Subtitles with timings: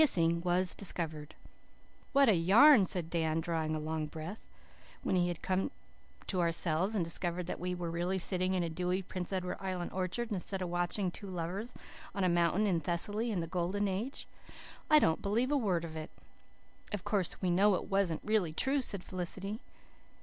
[0.01, 1.35] Kissing was discovered!
[2.11, 4.47] "What a yarn!" said Dan, drawing a long breath,
[5.03, 5.69] when we had come
[6.25, 9.91] to ourselves and discovered that we were really sitting in a dewy Prince Edward Island
[9.93, 11.75] orchard instead of watching two lovers
[12.15, 14.27] on a mountain in Thessaly in the Golden Age.
[14.89, 16.09] "I don't believe a word of it."
[16.91, 19.61] "Of course, we know it wasn't really true," said Felicity.